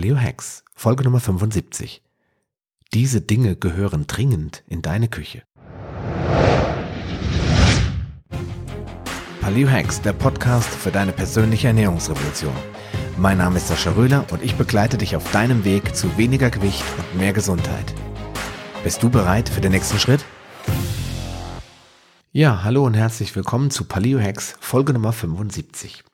[0.00, 2.02] Paleo Hacks, Folge Nummer 75.
[2.94, 5.42] Diese Dinge gehören dringend in deine Küche.
[9.42, 12.54] Paleo Hacks, der Podcast für deine persönliche Ernährungsrevolution.
[13.18, 16.82] Mein Name ist Sascha Röhler und ich begleite dich auf deinem Weg zu weniger Gewicht
[16.96, 17.92] und mehr Gesundheit.
[18.82, 20.24] Bist du bereit für den nächsten Schritt?
[22.32, 26.04] Ja, hallo und herzlich willkommen zu Paleo Hacks, Folge Nummer 75.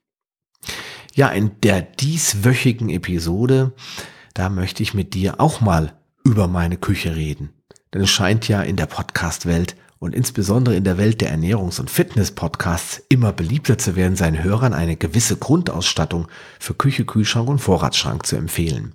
[1.16, 3.72] Ja, in der dieswöchigen Episode,
[4.34, 7.54] da möchte ich mit dir auch mal über meine Küche reden.
[7.94, 11.88] Denn es scheint ja in der Podcast-Welt und insbesondere in der Welt der Ernährungs- und
[11.88, 16.28] Fitness-Podcasts immer beliebter zu werden, seinen Hörern eine gewisse Grundausstattung
[16.60, 18.92] für Küche, Kühlschrank und Vorratsschrank zu empfehlen.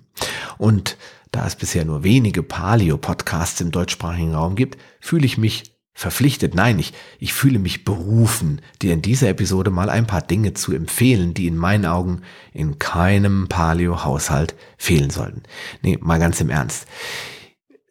[0.58, 0.96] Und
[1.32, 6.78] da es bisher nur wenige Paleo-Podcasts im deutschsprachigen Raum gibt, fühle ich mich verpflichtet, nein,
[6.78, 11.34] ich, ich fühle mich berufen, dir in dieser Episode mal ein paar Dinge zu empfehlen,
[11.34, 15.42] die in meinen Augen in keinem Paleo-Haushalt fehlen sollten.
[15.82, 16.86] Nee, mal ganz im Ernst.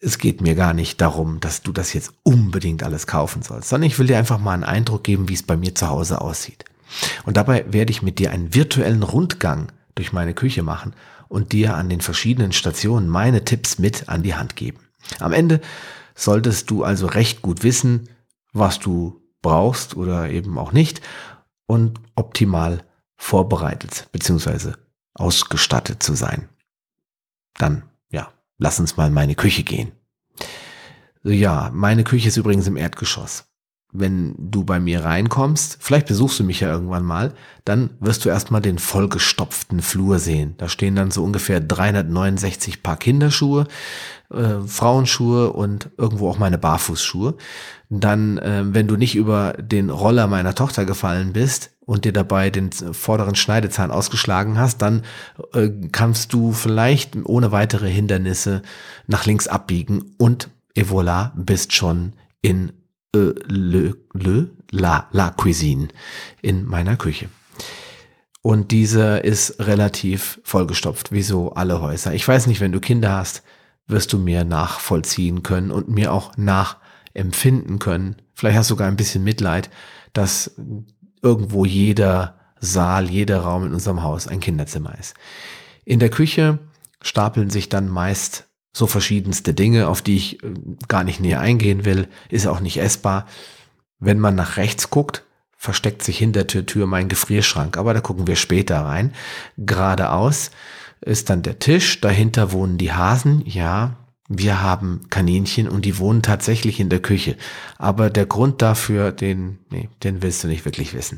[0.02, 3.88] Es geht mir gar nicht darum, dass du das jetzt unbedingt alles kaufen sollst, sondern
[3.88, 6.66] ich will dir einfach mal einen Eindruck geben, wie es bei mir zu Hause aussieht.
[7.24, 10.94] Und dabei werde ich mit dir einen virtuellen Rundgang durch meine Küche machen
[11.28, 14.80] und dir an den verschiedenen Stationen meine Tipps mit an die Hand geben.
[15.20, 15.62] Am Ende
[16.22, 18.10] solltest du also recht gut wissen,
[18.54, 21.02] was du brauchst oder eben auch nicht
[21.66, 22.84] und optimal
[23.16, 24.74] vorbereitet bzw.
[25.14, 26.50] ausgestattet zu sein.
[27.56, 29.92] Dann, ja, lass uns mal in meine Küche gehen.
[31.24, 33.51] Ja, meine Küche ist übrigens im Erdgeschoss
[33.94, 37.34] wenn du bei mir reinkommst, vielleicht besuchst du mich ja irgendwann mal,
[37.66, 40.56] dann wirst du erstmal den vollgestopften Flur sehen.
[40.58, 43.68] Da stehen dann so ungefähr 369 Paar Kinderschuhe,
[44.32, 47.36] äh, Frauenschuhe und irgendwo auch meine Barfußschuhe.
[47.90, 52.50] Dann, äh, wenn du nicht über den Roller meiner Tochter gefallen bist und dir dabei
[52.50, 55.04] den vorderen Schneidezahn ausgeschlagen hast, dann
[55.54, 58.62] äh, kannst du vielleicht ohne weitere Hindernisse
[59.08, 62.72] nach links abbiegen und et voilà, bist schon in
[63.16, 65.90] äh, le, le, la, la Cuisine
[66.42, 67.30] in meiner Küche.
[68.42, 72.14] Und diese ist relativ vollgestopft, wie so alle Häuser.
[72.14, 73.44] Ich weiß nicht, wenn du Kinder hast,
[73.88, 78.16] wirst du mir nachvollziehen können und mir auch nachempfinden können.
[78.34, 79.70] Vielleicht hast du sogar ein bisschen Mitleid,
[80.14, 80.56] dass
[81.22, 85.16] irgendwo jeder Saal, jeder Raum in unserem Haus ein Kinderzimmer ist.
[85.86, 86.60] In der Küche
[87.02, 90.54] stapeln sich dann meist so verschiedenste Dinge, auf die ich äh,
[90.88, 93.28] gar nicht näher eingehen will, ist auch nicht essbar.
[94.00, 95.24] Wenn man nach rechts guckt,
[95.58, 99.14] versteckt sich hinter der Tür mein Gefrierschrank, aber da gucken wir später rein.
[99.58, 100.52] Geradeaus
[101.02, 103.98] ist dann der Tisch, dahinter wohnen die Hasen, ja,
[104.34, 107.36] wir haben Kaninchen und die wohnen tatsächlich in der Küche.
[107.78, 111.18] Aber der Grund dafür, den, nee, den willst du nicht wirklich wissen.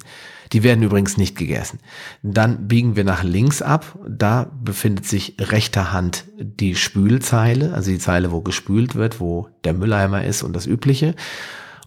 [0.52, 1.80] Die werden übrigens nicht gegessen.
[2.24, 3.98] Dann biegen wir nach links ab.
[4.08, 9.74] Da befindet sich rechter Hand die Spülzeile, also die Zeile, wo gespült wird, wo der
[9.74, 11.16] Mülleimer ist und das Übliche.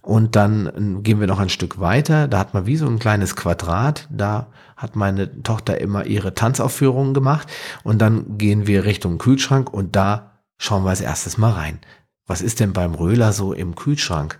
[0.01, 2.29] Und dann gehen wir noch ein Stück weiter.
[2.29, 4.07] Da hat man wie so ein kleines Quadrat.
[4.09, 7.49] Da hat meine Tochter immer ihre Tanzaufführungen gemacht.
[7.83, 11.79] Und dann gehen wir Richtung Kühlschrank und da Schauen wir als erstes mal rein.
[12.25, 14.39] Was ist denn beim Röhler so im Kühlschrank?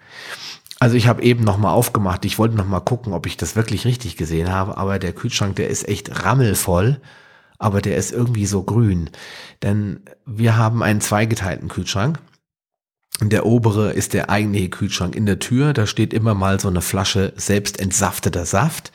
[0.80, 2.26] Also ich habe eben noch mal aufgemacht.
[2.26, 4.78] Ich wollte noch mal gucken, ob ich das wirklich richtig gesehen habe.
[4.78, 7.02] Aber der Kühlschrank, der ist echt rammelvoll.
[7.58, 9.10] Aber der ist irgendwie so grün.
[9.64, 12.20] Denn wir haben einen zweigeteilten Kühlschrank.
[13.22, 15.74] Der obere ist der eigentliche Kühlschrank in der Tür.
[15.74, 18.92] Da steht immer mal so eine Flasche selbst entsafteter Saft.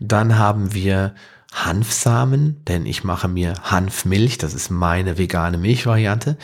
[0.00, 1.14] Dann haben wir
[1.54, 6.36] Hanfsamen, denn ich mache mir Hanfmilch, das ist meine vegane Milchvariante.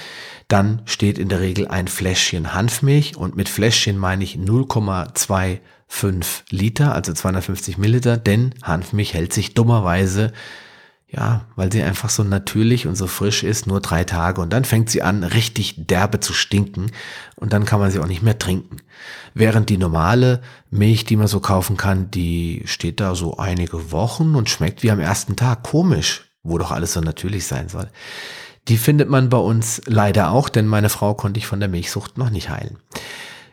[0.46, 6.94] Dann steht in der Regel ein Fläschchen Hanfmilch und mit Fläschchen meine ich 0,25 Liter,
[6.94, 10.32] also 250 Milliliter, denn Hanfmilch hält sich dummerweise
[11.12, 14.40] ja, weil sie einfach so natürlich und so frisch ist, nur drei Tage.
[14.40, 16.92] Und dann fängt sie an, richtig derbe zu stinken.
[17.34, 18.76] Und dann kann man sie auch nicht mehr trinken.
[19.34, 20.40] Während die normale
[20.70, 24.90] Milch, die man so kaufen kann, die steht da so einige Wochen und schmeckt wie
[24.92, 25.64] am ersten Tag.
[25.64, 27.88] Komisch, wo doch alles so natürlich sein soll.
[28.68, 32.18] Die findet man bei uns leider auch, denn meine Frau konnte ich von der Milchsucht
[32.18, 32.78] noch nicht heilen.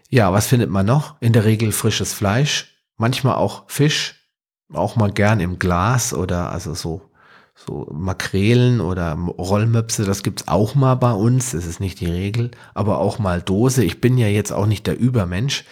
[0.10, 1.19] Ja, was findet man noch?
[1.21, 4.15] In der Regel frisches Fleisch, manchmal auch Fisch,
[4.74, 7.06] auch mal gern im Glas oder also so
[7.57, 12.51] so Makrelen oder Rollmöpse, das gibt's auch mal bei uns, das ist nicht die Regel,
[12.74, 13.83] aber auch mal Dose.
[13.83, 15.65] Ich bin ja jetzt auch nicht der Übermensch.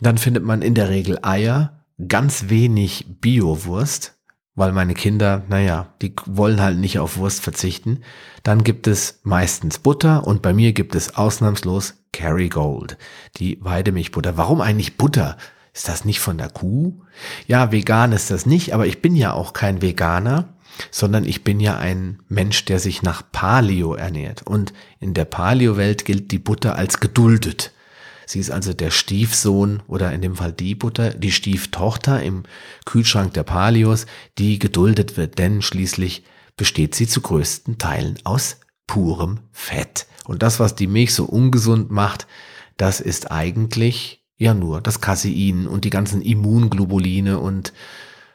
[0.00, 4.16] Dann findet man in der Regel Eier, ganz wenig Biowurst,
[4.54, 8.02] weil meine Kinder, naja, die wollen halt nicht auf Wurst verzichten.
[8.42, 12.98] Dann gibt es meistens Butter und bei mir gibt es ausnahmslos Kerrygold,
[13.36, 14.36] die Weidemilchbutter.
[14.36, 15.36] Warum eigentlich Butter?
[15.72, 17.00] Ist das nicht von der Kuh?
[17.46, 20.54] Ja, vegan ist das nicht, aber ich bin ja auch kein Veganer.
[20.90, 24.42] Sondern ich bin ja ein Mensch, der sich nach Paleo ernährt.
[24.42, 27.72] Und in der Paleo-Welt gilt die Butter als geduldet.
[28.26, 32.42] Sie ist also der Stiefsohn oder in dem Fall die Butter, die Stieftochter im
[32.84, 34.04] Kühlschrank der Paleos,
[34.36, 36.24] die geduldet wird, denn schließlich
[36.56, 40.06] besteht sie zu größten Teilen aus purem Fett.
[40.26, 42.26] Und das, was die Milch so ungesund macht,
[42.76, 47.72] das ist eigentlich ja nur das Casein und die ganzen Immunglobuline und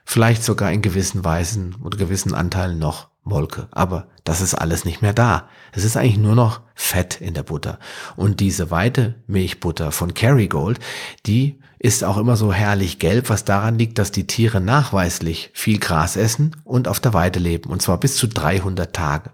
[0.05, 3.67] vielleicht sogar in gewissen Weisen oder gewissen Anteilen noch Molke.
[3.71, 5.47] Aber das ist alles nicht mehr da.
[5.71, 7.79] Es ist eigentlich nur noch Fett in der Butter.
[8.15, 10.79] Und diese weite Milchbutter von Kerrygold,
[11.25, 15.79] die ist auch immer so herrlich gelb, was daran liegt, dass die Tiere nachweislich viel
[15.79, 17.69] Gras essen und auf der Weide leben.
[17.69, 19.31] Und zwar bis zu 300 Tage.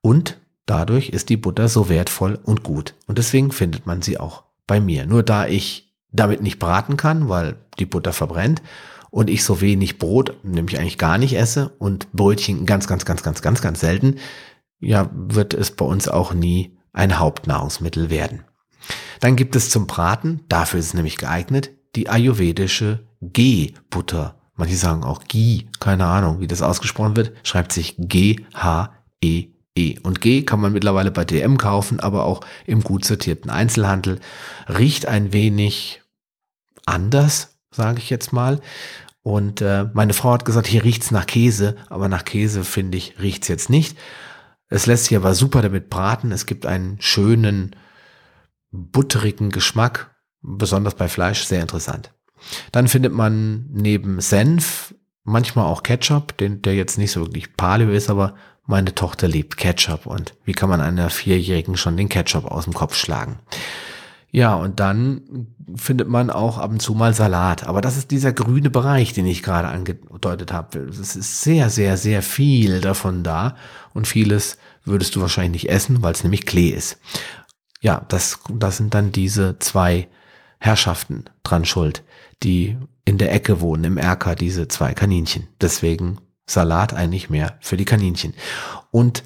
[0.00, 2.94] Und dadurch ist die Butter so wertvoll und gut.
[3.06, 5.06] Und deswegen findet man sie auch bei mir.
[5.06, 8.62] Nur da ich damit nicht braten kann, weil die Butter verbrennt
[9.10, 13.22] und ich so wenig Brot, nämlich eigentlich gar nicht esse und Brötchen ganz, ganz, ganz,
[13.22, 14.16] ganz, ganz, ganz selten,
[14.78, 18.44] ja, wird es bei uns auch nie ein Hauptnahrungsmittel werden.
[19.20, 24.40] Dann gibt es zum Braten, dafür ist es nämlich geeignet, die ayurvedische G-Butter.
[24.54, 29.48] Manche sagen auch Ghee, keine Ahnung, wie das ausgesprochen wird, schreibt sich G-H-E.
[29.78, 29.98] E.
[30.02, 34.20] Und G kann man mittlerweile bei DM kaufen, aber auch im gut sortierten Einzelhandel.
[34.68, 36.02] Riecht ein wenig
[36.86, 38.60] anders, sage ich jetzt mal.
[39.22, 43.18] Und äh, meine Frau hat gesagt, hier riecht's nach Käse, aber nach Käse finde ich
[43.20, 43.96] riecht's jetzt nicht.
[44.68, 46.32] Es lässt sich aber super damit braten.
[46.32, 47.76] Es gibt einen schönen
[48.70, 52.12] butterigen Geschmack, besonders bei Fleisch sehr interessant.
[52.72, 54.94] Dann findet man neben Senf
[55.24, 58.34] manchmal auch Ketchup, den, der jetzt nicht so wirklich Paleo ist, aber
[58.64, 62.74] meine Tochter liebt Ketchup und wie kann man einer Vierjährigen schon den Ketchup aus dem
[62.74, 63.38] Kopf schlagen?
[64.30, 65.46] Ja, und dann
[65.76, 67.64] findet man auch ab und zu mal Salat.
[67.64, 70.80] Aber das ist dieser grüne Bereich, den ich gerade angedeutet habe.
[70.80, 73.56] Es ist sehr, sehr, sehr viel davon da.
[73.94, 76.98] Und vieles würdest du wahrscheinlich nicht essen, weil es nämlich Klee ist.
[77.80, 80.08] Ja, das, das sind dann diese zwei
[80.58, 82.02] Herrschaften dran schuld,
[82.42, 85.48] die in der Ecke wohnen, im Erker, diese zwei Kaninchen.
[85.60, 88.34] Deswegen Salat eigentlich mehr für die Kaninchen.
[88.90, 89.24] Und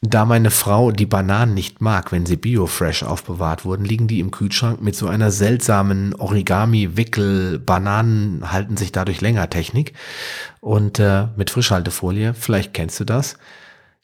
[0.00, 4.30] da meine Frau die Bananen nicht mag, wenn sie biofresh aufbewahrt wurden, liegen die im
[4.30, 7.58] Kühlschrank mit so einer seltsamen Origami-Wickel.
[7.58, 9.94] Bananen halten sich dadurch länger Technik.
[10.60, 13.38] Und äh, mit Frischhaltefolie, vielleicht kennst du das.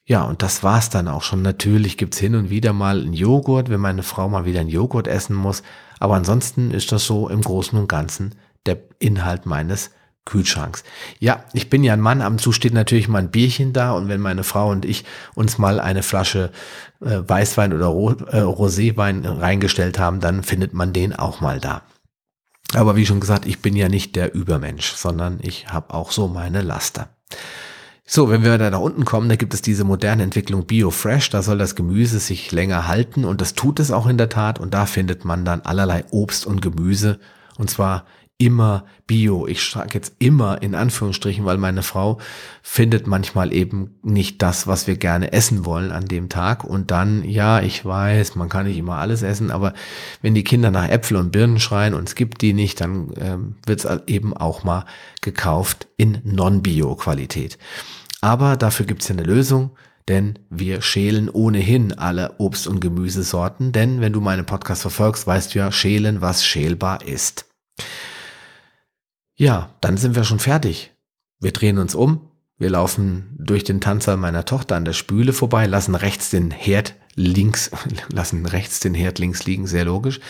[0.04, 1.42] Ja, und das war's dann auch schon.
[1.42, 5.06] Natürlich gibt's hin und wieder mal einen Joghurt, wenn meine Frau mal wieder einen Joghurt
[5.06, 5.62] essen muss.
[6.00, 8.34] Aber ansonsten ist das so im Großen und Ganzen
[8.66, 9.92] der Inhalt meines
[10.24, 10.84] Kühlschranks.
[11.18, 13.92] Ja, ich bin ja ein Mann, ab und zu steht natürlich mal ein Bierchen da
[13.92, 15.04] und wenn meine Frau und ich
[15.34, 16.50] uns mal eine Flasche
[17.00, 21.82] äh, Weißwein oder Ro äh, Roséwein reingestellt haben, dann findet man den auch mal da.
[22.74, 26.26] Aber wie schon gesagt, ich bin ja nicht der Übermensch, sondern ich habe auch so
[26.26, 27.10] meine Laster.
[28.06, 31.42] So, wenn wir da nach unten kommen, da gibt es diese moderne Entwicklung BioFresh, da
[31.42, 34.74] soll das Gemüse sich länger halten und das tut es auch in der Tat und
[34.74, 37.18] da findet man dann allerlei Obst und Gemüse
[37.56, 38.04] und zwar
[38.38, 39.46] immer Bio.
[39.46, 42.18] Ich sage jetzt immer in Anführungsstrichen, weil meine Frau
[42.62, 46.64] findet manchmal eben nicht das, was wir gerne essen wollen an dem Tag.
[46.64, 49.72] Und dann, ja, ich weiß, man kann nicht immer alles essen, aber
[50.20, 53.56] wenn die Kinder nach Äpfel und Birnen schreien und es gibt die nicht, dann ähm,
[53.66, 54.84] wird es eben auch mal
[55.20, 57.58] gekauft in Non-Bio-Qualität.
[58.20, 59.70] Aber dafür gibt es ja eine Lösung
[60.08, 65.54] denn wir schälen ohnehin alle Obst- und Gemüsesorten, denn wenn du meinen Podcast verfolgst, weißt
[65.54, 67.46] du ja, schälen, was schälbar ist.
[69.36, 70.92] Ja, dann sind wir schon fertig.
[71.40, 75.66] Wir drehen uns um, wir laufen durch den Tanzsaal meiner Tochter an der Spüle vorbei,
[75.66, 77.70] lassen rechts den Herd links,
[78.08, 80.20] lassen rechts den Herd links liegen, sehr logisch,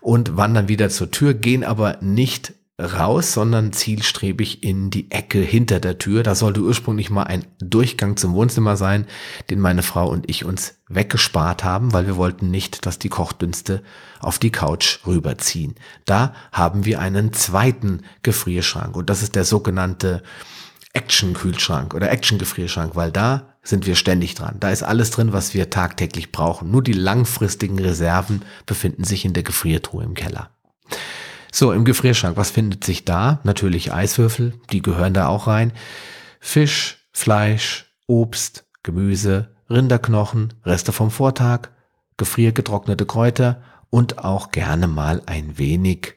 [0.00, 5.80] und wandern wieder zur Tür, gehen aber nicht raus, sondern zielstrebig in die Ecke hinter
[5.80, 6.22] der Tür.
[6.22, 9.06] Da sollte ursprünglich mal ein Durchgang zum Wohnzimmer sein,
[9.48, 13.82] den meine Frau und ich uns weggespart haben, weil wir wollten nicht, dass die Kochdünste
[14.20, 15.74] auf die Couch rüberziehen.
[16.04, 20.22] Da haben wir einen zweiten Gefrierschrank und das ist der sogenannte
[20.92, 24.56] Action-Kühlschrank oder Action-Gefrierschrank, weil da sind wir ständig dran.
[24.60, 26.70] Da ist alles drin, was wir tagtäglich brauchen.
[26.70, 30.50] Nur die langfristigen Reserven befinden sich in der Gefriertruhe im Keller.
[31.52, 33.40] So, im Gefrierschrank, was findet sich da?
[33.44, 35.72] Natürlich Eiswürfel, die gehören da auch rein.
[36.40, 41.70] Fisch, Fleisch, Obst, Gemüse, Rinderknochen, Reste vom Vortag,
[42.16, 46.14] gefriergetrocknete Kräuter und auch gerne mal ein wenig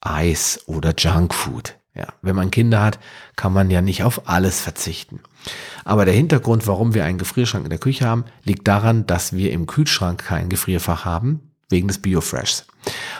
[0.00, 1.76] Eis oder Junkfood.
[1.94, 2.98] Ja, wenn man Kinder hat,
[3.36, 5.20] kann man ja nicht auf alles verzichten.
[5.84, 9.52] Aber der Hintergrund, warum wir einen Gefrierschrank in der Küche haben, liegt daran, dass wir
[9.52, 12.66] im Kühlschrank kein Gefrierfach haben, wegen des Biofreshs.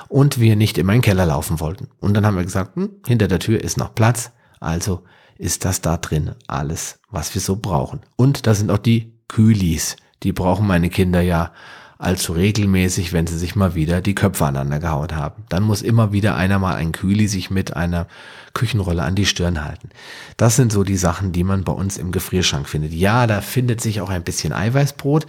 [0.08, 1.88] Und wir nicht in meinen Keller laufen wollten.
[1.98, 4.30] Und dann haben wir gesagt, hm, hinter der Tür ist noch Platz,
[4.60, 5.02] also
[5.36, 8.00] ist das da drin alles, was wir so brauchen.
[8.14, 9.96] Und da sind auch die Kühlis.
[10.22, 11.50] Die brauchen meine Kinder ja
[11.98, 15.42] allzu regelmäßig, wenn sie sich mal wieder die Köpfe aneinander gehauen haben.
[15.48, 18.06] Dann muss immer wieder einer mal ein Kühli sich mit einer
[18.52, 19.88] Küchenrolle an die Stirn halten.
[20.36, 22.92] Das sind so die Sachen, die man bei uns im Gefrierschrank findet.
[22.92, 25.26] Ja, da findet sich auch ein bisschen Eiweißbrot,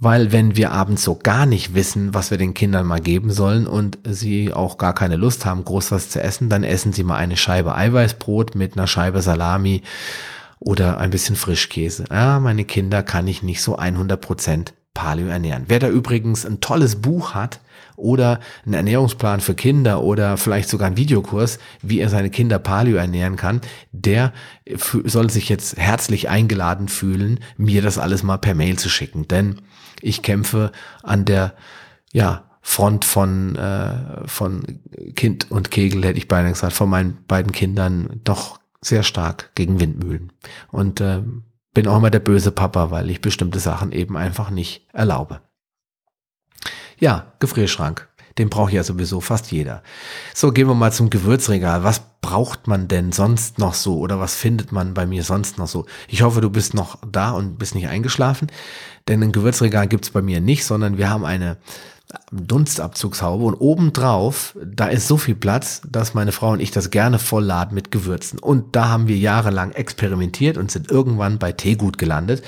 [0.00, 3.66] weil wenn wir abends so gar nicht wissen, was wir den Kindern mal geben sollen
[3.66, 7.16] und sie auch gar keine Lust haben, groß was zu essen, dann essen sie mal
[7.16, 9.82] eine Scheibe Eiweißbrot mit einer Scheibe Salami
[10.60, 12.04] oder ein bisschen Frischkäse.
[12.10, 15.64] Ja, meine Kinder kann ich nicht so 100 Prozent Paleo ernähren.
[15.68, 17.60] Wer da übrigens ein tolles Buch hat
[17.96, 22.96] oder einen Ernährungsplan für Kinder oder vielleicht sogar einen Videokurs, wie er seine Kinder Paleo
[22.96, 23.60] ernähren kann,
[23.92, 24.32] der
[25.04, 29.28] soll sich jetzt herzlich eingeladen fühlen, mir das alles mal per Mail zu schicken.
[29.28, 29.60] Denn
[30.00, 31.54] ich kämpfe an der,
[32.12, 34.80] ja, Front von, äh, von
[35.16, 39.80] Kind und Kegel, hätte ich beinahe gesagt, von meinen beiden Kindern doch sehr stark gegen
[39.80, 40.32] Windmühlen.
[40.70, 41.22] Und äh,
[41.72, 45.40] bin auch immer der böse Papa, weil ich bestimmte Sachen eben einfach nicht erlaube.
[46.98, 48.08] Ja, Gefrierschrank.
[48.36, 49.82] Den braucht ja sowieso fast jeder.
[50.32, 51.82] So, gehen wir mal zum Gewürzregal.
[51.82, 55.66] Was braucht man denn sonst noch so oder was findet man bei mir sonst noch
[55.66, 55.86] so?
[56.06, 58.48] Ich hoffe, du bist noch da und bist nicht eingeschlafen,
[59.08, 61.56] denn ein Gewürzregal gibt's bei mir nicht, sondern wir haben eine
[62.32, 67.18] Dunstabzugshaube und obendrauf, da ist so viel Platz, dass meine Frau und ich das gerne
[67.18, 68.38] vollladen mit Gewürzen.
[68.38, 72.42] Und da haben wir jahrelang experimentiert und sind irgendwann bei Teegut gelandet,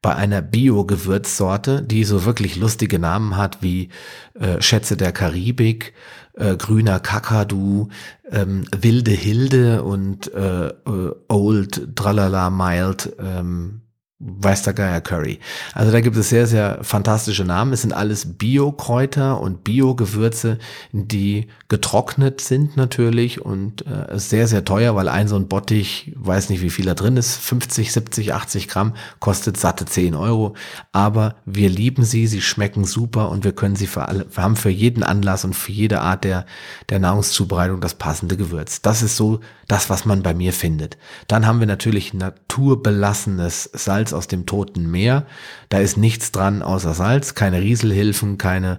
[0.00, 3.90] bei einer Bio-Gewürzsorte, die so wirklich lustige Namen hat wie
[4.38, 5.94] äh, Schätze der Karibik,
[6.34, 7.88] äh, grüner Kakadu,
[8.30, 13.80] ähm, wilde Hilde und äh, äh Old Tralala Mild ähm,
[14.20, 15.40] weiß der Geier Curry.
[15.74, 17.72] Also da gibt es sehr, sehr fantastische Namen.
[17.72, 20.58] Es sind alles Bio-Kräuter und Bio-Gewürze,
[20.92, 26.48] die getrocknet sind natürlich und äh, sehr, sehr teuer, weil ein so ein Bottich, weiß
[26.50, 30.54] nicht wie viel da drin ist, 50, 70, 80 Gramm, kostet satte 10 Euro.
[30.92, 34.56] Aber wir lieben sie, sie schmecken super und wir können sie für alle, wir haben
[34.56, 36.46] für jeden Anlass und für jede Art der,
[36.88, 38.80] der Nahrungszubereitung das passende Gewürz.
[38.80, 40.96] Das ist so das, was man bei mir findet.
[41.26, 45.26] Dann haben wir natürlich naturbelassenes Salz aus dem Toten Meer.
[45.68, 48.78] Da ist nichts dran außer Salz, keine Rieselhilfen, keine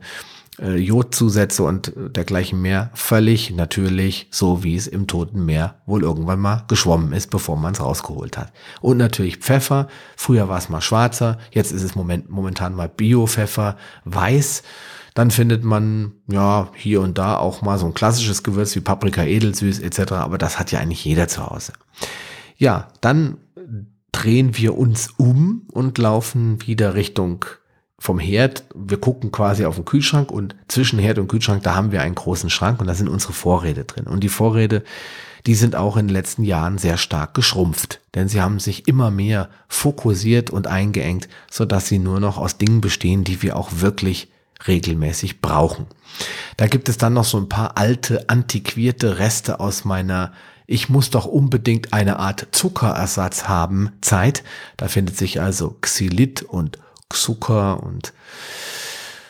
[0.59, 2.89] äh, Jodzusätze und dergleichen mehr.
[2.93, 7.73] Völlig natürlich, so wie es im Toten Meer wohl irgendwann mal geschwommen ist, bevor man
[7.73, 8.53] es rausgeholt hat.
[8.81, 9.87] Und natürlich Pfeffer.
[10.15, 14.63] Früher war es mal schwarzer, jetzt ist es moment, momentan mal Bio-Pfeffer, weiß.
[15.13, 19.23] Dann findet man ja hier und da auch mal so ein klassisches Gewürz wie Paprika
[19.23, 20.11] edelsüß etc.
[20.13, 21.71] Aber das hat ja eigentlich jeder zu Hause.
[22.57, 23.37] Ja, dann
[24.15, 27.43] drehen wir uns um und laufen wieder Richtung
[27.99, 28.63] vom Herd.
[28.73, 32.15] Wir gucken quasi auf den Kühlschrank und zwischen Herd und Kühlschrank, da haben wir einen
[32.15, 34.05] großen Schrank und da sind unsere Vorräte drin.
[34.05, 34.85] Und die Vorräte,
[35.45, 39.11] die sind auch in den letzten Jahren sehr stark geschrumpft, denn sie haben sich immer
[39.11, 43.69] mehr fokussiert und eingeengt, so dass sie nur noch aus Dingen bestehen, die wir auch
[43.81, 44.29] wirklich
[44.65, 45.87] regelmäßig brauchen.
[46.55, 50.31] Da gibt es dann noch so ein paar alte, antiquierte Reste aus meiner
[50.67, 54.43] ich muss doch unbedingt eine Art Zuckerersatz haben Zeit.
[54.77, 56.79] Da findet sich also Xylit und
[57.09, 58.13] Zucker und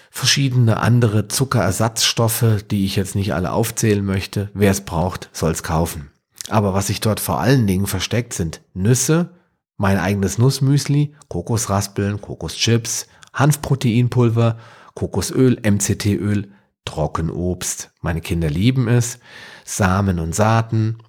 [0.10, 4.50] verschiedene andere Zuckerersatzstoffe, die ich jetzt nicht alle aufzählen möchte.
[4.54, 6.10] Wer es braucht, soll es kaufen.
[6.50, 9.32] Aber was sich dort vor allen Dingen versteckt, sind Nüsse,
[9.78, 14.58] mein eigenes Nussmüsli, Kokosraspeln, Kokoschips, Hanfproteinpulver
[14.96, 16.52] Kokosöl, MCT-Öl,
[16.86, 17.92] Trockenobst.
[18.02, 19.20] Meine Kinder lieben es.
[19.66, 21.00] Samen und Saaten,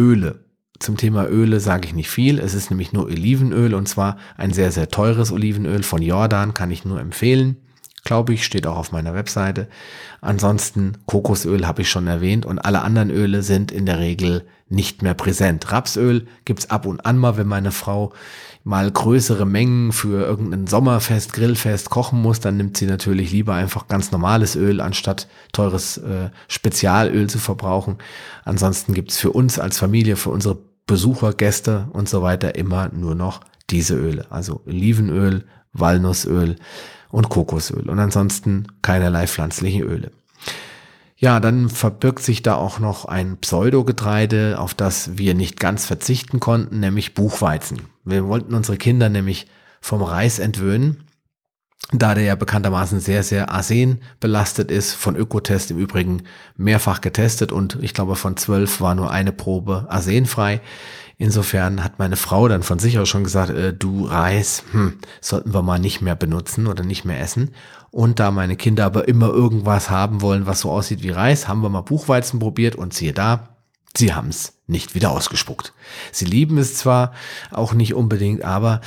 [0.00, 0.46] Öle.
[0.78, 2.38] Zum Thema Öle sage ich nicht viel.
[2.38, 6.70] Es ist nämlich nur Olivenöl und zwar ein sehr, sehr teures Olivenöl von Jordan, kann
[6.70, 7.58] ich nur empfehlen.
[8.02, 9.68] Glaube ich, steht auch auf meiner Webseite.
[10.22, 15.02] Ansonsten Kokosöl habe ich schon erwähnt und alle anderen Öle sind in der Regel nicht
[15.02, 15.70] mehr präsent.
[15.70, 18.14] Rapsöl gibt's ab und an mal, wenn meine Frau
[18.62, 23.88] mal größere Mengen für irgendein Sommerfest, Grillfest kochen muss, dann nimmt sie natürlich lieber einfach
[23.88, 27.98] ganz normales Öl, anstatt teures äh, Spezialöl zu verbrauchen.
[28.44, 33.14] Ansonsten gibt's für uns als Familie, für unsere Besucher, Gäste und so weiter immer nur
[33.14, 33.40] noch
[33.70, 34.26] diese Öle.
[34.30, 36.56] Also Olivenöl, Walnussöl
[37.10, 37.88] und Kokosöl.
[37.88, 40.10] Und ansonsten keinerlei pflanzliche Öle.
[41.16, 46.40] Ja, dann verbirgt sich da auch noch ein Pseudogetreide, auf das wir nicht ganz verzichten
[46.40, 47.82] konnten, nämlich Buchweizen.
[48.10, 49.46] Wir wollten unsere Kinder nämlich
[49.80, 51.04] vom Reis entwöhnen,
[51.92, 56.22] da der ja bekanntermaßen sehr, sehr arsen belastet ist, von Ökotest im Übrigen
[56.56, 60.60] mehrfach getestet und ich glaube von zwölf war nur eine Probe arsenfrei.
[61.16, 65.52] Insofern hat meine Frau dann von sich aus schon gesagt, äh, du Reis, hm, sollten
[65.52, 67.50] wir mal nicht mehr benutzen oder nicht mehr essen.
[67.90, 71.62] Und da meine Kinder aber immer irgendwas haben wollen, was so aussieht wie Reis, haben
[71.62, 73.50] wir mal Buchweizen probiert und siehe da,
[73.96, 75.72] Sie haben es nicht wieder ausgespuckt.
[76.12, 77.12] Sie lieben es zwar
[77.50, 78.80] auch nicht unbedingt, aber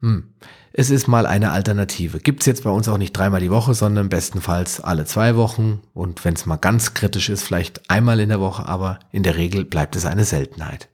[0.00, 0.24] hm,
[0.72, 2.20] es ist mal eine Alternative.
[2.20, 6.24] Gibt's jetzt bei uns auch nicht dreimal die Woche, sondern bestenfalls alle zwei Wochen und
[6.24, 9.64] wenn es mal ganz kritisch ist, vielleicht einmal in der Woche, aber in der Regel
[9.64, 10.88] bleibt es eine Seltenheit.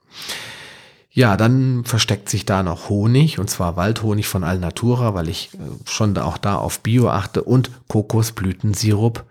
[1.11, 5.59] Ja, dann versteckt sich da noch Honig, und zwar Waldhonig von Alnatura, weil ich äh,
[5.89, 9.25] schon auch da auf Bio achte und Kokosblütensirup,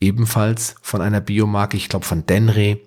[0.00, 2.78] ebenfalls von einer Biomarke, ich glaube von Denre,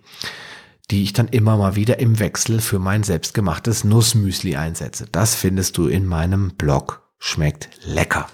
[0.92, 5.08] die ich dann immer mal wieder im Wechsel für mein selbstgemachtes Nussmüsli einsetze.
[5.12, 7.02] Das findest du in meinem Blog.
[7.18, 8.28] Schmeckt lecker.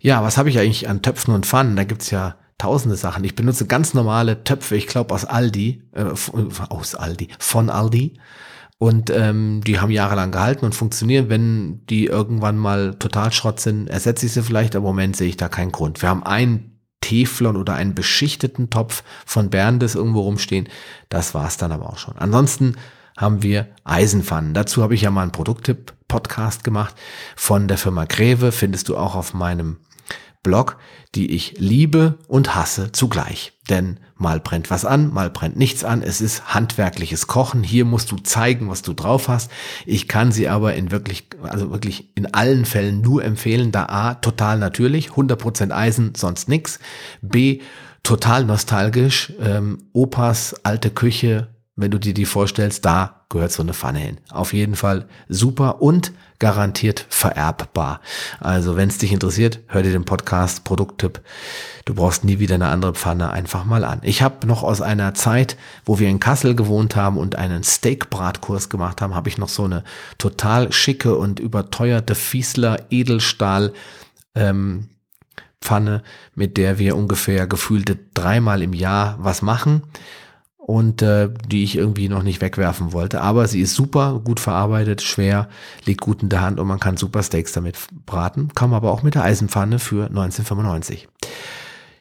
[0.00, 1.76] Ja, was habe ich eigentlich an Töpfen und Pfannen?
[1.76, 3.22] Da gibt's ja tausende Sachen.
[3.24, 6.04] Ich benutze ganz normale Töpfe, ich glaube aus Aldi, äh,
[6.68, 8.18] aus Aldi, von Aldi.
[8.78, 11.28] Und ähm, die haben jahrelang gehalten und funktionieren.
[11.28, 15.28] Wenn die irgendwann mal total Schrott sind, ersetze ich sie vielleicht, aber im Moment sehe
[15.28, 16.00] ich da keinen Grund.
[16.00, 16.69] Wir haben einen
[17.10, 20.68] Teflon oder einen beschichteten Topf von Berndes irgendwo rumstehen.
[21.08, 22.16] Das war's dann aber auch schon.
[22.16, 22.76] Ansonsten
[23.16, 24.54] haben wir Eisenpfannen.
[24.54, 26.94] Dazu habe ich ja mal einen Produkttipp-Podcast gemacht
[27.34, 28.52] von der Firma Greve.
[28.52, 29.78] Findest du auch auf meinem
[30.42, 30.78] Blog,
[31.14, 33.52] die ich liebe und hasse zugleich.
[33.68, 36.02] Denn mal brennt was an, mal brennt nichts an.
[36.02, 37.62] Es ist handwerkliches Kochen.
[37.62, 39.50] Hier musst du zeigen, was du drauf hast.
[39.86, 44.14] Ich kann sie aber in wirklich, also wirklich in allen Fällen nur empfehlen, da A,
[44.14, 46.78] total natürlich, 100% Eisen, sonst nix.
[47.20, 47.60] B,
[48.02, 53.74] total nostalgisch, ähm, Opas alte Küche, wenn du dir die vorstellst, da gehört so eine
[53.74, 54.18] Pfanne hin.
[54.30, 58.00] Auf jeden Fall super und garantiert vererbbar.
[58.40, 61.20] Also wenn es dich interessiert, hör dir den Podcast Produkttipp.
[61.84, 64.00] Du brauchst nie wieder eine andere Pfanne einfach mal an.
[64.02, 68.68] Ich habe noch aus einer Zeit, wo wir in Kassel gewohnt haben und einen Steakbratkurs
[68.68, 69.84] gemacht haben, habe ich noch so eine
[70.18, 73.72] total schicke und überteuerte Fiesler Edelstahl
[74.34, 74.88] ähm,
[75.62, 76.02] Pfanne,
[76.34, 79.82] mit der wir ungefähr gefühlte dreimal im Jahr was machen
[80.70, 83.22] und äh, die ich irgendwie noch nicht wegwerfen wollte.
[83.22, 85.48] Aber sie ist super, gut verarbeitet, schwer,
[85.84, 88.50] liegt gut in der Hand und man kann super Steaks damit braten.
[88.60, 91.08] Man aber auch mit der Eisenpfanne für 1995.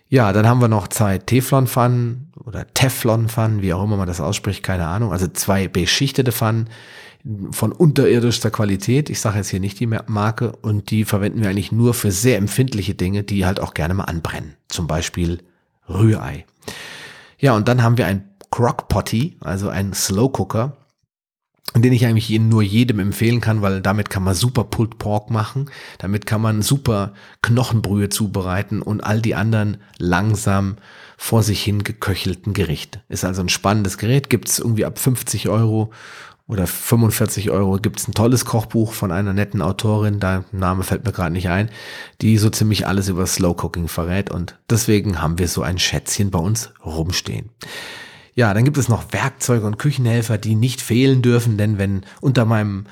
[0.08, 4.62] Ja, dann haben wir noch zwei Teflonpfannen oder Teflonpfannen, wie auch immer man das ausspricht,
[4.62, 5.12] keine Ahnung.
[5.12, 6.70] Also zwei beschichtete Pfannen
[7.50, 9.10] von unterirdischster Qualität.
[9.10, 12.38] Ich sage jetzt hier nicht die Marke und die verwenden wir eigentlich nur für sehr
[12.38, 14.54] empfindliche Dinge, die halt auch gerne mal anbrennen.
[14.68, 15.40] Zum Beispiel
[15.90, 16.46] Rührei.
[17.40, 18.29] Ja, und dann haben wir ein
[18.60, 20.76] Crockpotty, also ein Slow Cooker,
[21.78, 25.70] den ich eigentlich nur jedem empfehlen kann, weil damit kann man super Pulled Pork machen,
[25.98, 30.76] damit kann man super Knochenbrühe zubereiten und all die anderen langsam
[31.16, 33.02] vor sich hin geköchelten Gerichte.
[33.08, 35.94] Ist also ein spannendes Gerät, gibt's irgendwie ab 50 Euro
[36.46, 41.14] oder 45 Euro gibt's ein tolles Kochbuch von einer netten Autorin, da Name fällt mir
[41.14, 41.70] gerade nicht ein,
[42.20, 46.30] die so ziemlich alles über Slow Cooking verrät und deswegen haben wir so ein Schätzchen
[46.30, 47.52] bei uns rumstehen.
[48.40, 52.46] Ja, dann gibt es noch Werkzeuge und Küchenhelfer, die nicht fehlen dürfen, denn wenn unter
[52.46, 52.86] meinem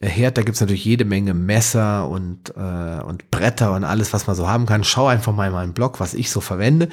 [0.00, 4.36] Herd, da gibt's natürlich jede Menge Messer und, äh, und Bretter und alles, was man
[4.36, 4.84] so haben kann.
[4.84, 6.90] Schau einfach mal in meinen Blog, was ich so verwende.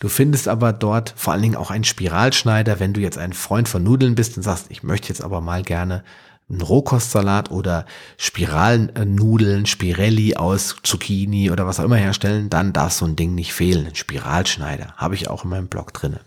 [0.00, 3.68] Du findest aber dort vor allen Dingen auch einen Spiralschneider, wenn du jetzt ein Freund
[3.68, 6.02] von Nudeln bist und sagst, ich möchte jetzt aber mal gerne
[6.50, 13.04] einen Rohkostsalat oder Spiralnudeln, Spirelli aus Zucchini oder was auch immer herstellen, dann darf so
[13.04, 13.86] ein Ding nicht fehlen.
[13.86, 16.18] Ein Spiralschneider habe ich auch in meinem Blog drinne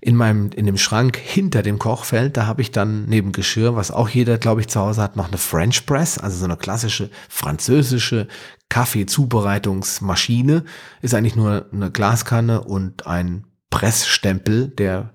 [0.00, 3.90] in meinem, in dem Schrank hinter dem Kochfeld, da habe ich dann neben Geschirr, was
[3.90, 7.10] auch jeder, glaube ich, zu Hause hat, noch eine French Press, also so eine klassische
[7.28, 8.26] französische
[8.70, 10.64] Kaffeezubereitungsmaschine.
[11.02, 15.10] Ist eigentlich nur eine Glaskanne und ein Pressstempel, der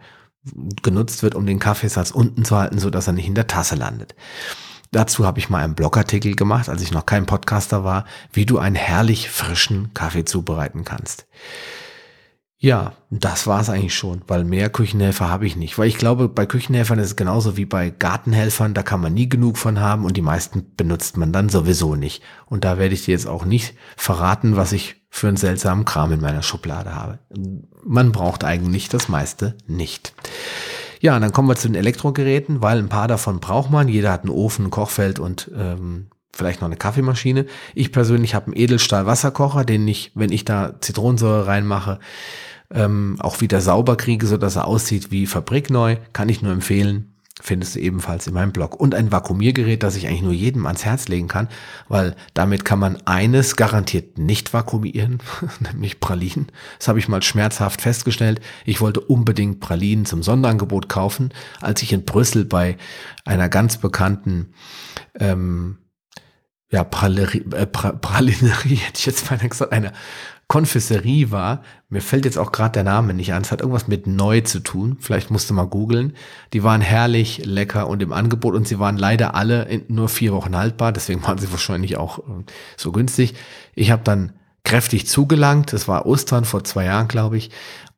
[0.83, 3.75] genutzt wird, um den Kaffeesatz unten zu halten, so dass er nicht in der Tasse
[3.75, 4.13] landet.
[4.91, 8.59] Dazu habe ich mal einen Blogartikel gemacht, als ich noch kein Podcaster war, wie du
[8.59, 11.25] einen herrlich frischen Kaffee zubereiten kannst.
[12.65, 15.77] Ja, das war's eigentlich schon, weil mehr Küchenhelfer habe ich nicht.
[15.77, 19.29] Weil ich glaube, bei Küchenhelfern ist es genauso wie bei Gartenhelfern, da kann man nie
[19.29, 22.23] genug von haben und die meisten benutzt man dann sowieso nicht.
[22.47, 26.11] Und da werde ich dir jetzt auch nicht verraten, was ich für einen seltsamen Kram
[26.11, 27.19] in meiner Schublade habe.
[27.83, 30.15] Man braucht eigentlich das meiste nicht.
[31.01, 33.89] Ja, und dann kommen wir zu den Elektrogeräten, weil ein paar davon braucht man.
[33.89, 37.45] Jeder hat einen Ofen, ein Kochfeld und ähm, vielleicht noch eine Kaffeemaschine.
[37.75, 41.99] Ich persönlich habe einen Edelstahl-Wasserkocher, den ich, wenn ich da Zitronensäure reinmache,
[42.71, 45.97] ähm, auch wieder sauber kriege, so dass er aussieht wie fabrikneu.
[46.13, 47.11] Kann ich nur empfehlen.
[47.41, 48.79] Findest du ebenfalls in meinem Blog.
[48.79, 51.49] Und ein Vakuumiergerät, das ich eigentlich nur jedem ans Herz legen kann,
[51.89, 55.19] weil damit kann man eines garantiert nicht vakuumieren,
[55.59, 56.47] nämlich Pralinen.
[56.79, 58.39] Das habe ich mal schmerzhaft festgestellt.
[58.63, 62.77] Ich wollte unbedingt Pralinen zum Sonderangebot kaufen, als ich in Brüssel bei
[63.25, 64.53] einer ganz bekannten
[65.19, 65.79] ähm,
[66.71, 69.93] ja, Pralerie, äh, pra, Pralinerie, hätte ich jetzt mal gesagt, einer
[70.47, 71.63] Konfiserie war.
[71.89, 73.41] Mir fällt jetzt auch gerade der Name nicht an.
[73.41, 74.97] Es hat irgendwas mit neu zu tun.
[74.99, 76.13] Vielleicht musst du mal googeln.
[76.53, 80.33] Die waren herrlich, lecker und im Angebot und sie waren leider alle in nur vier
[80.33, 80.91] Wochen haltbar.
[80.91, 82.43] Deswegen waren sie wahrscheinlich auch äh,
[82.77, 83.33] so günstig.
[83.73, 85.73] Ich habe dann kräftig zugelangt.
[85.73, 87.49] Das war Ostern vor zwei Jahren, glaube ich.